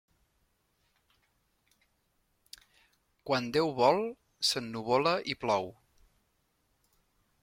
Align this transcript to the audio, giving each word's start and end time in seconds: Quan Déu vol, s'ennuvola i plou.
Quan 3.31 3.49
Déu 3.57 3.69
vol, 3.81 4.01
s'ennuvola 4.49 5.13
i 5.35 5.37
plou. 5.45 5.71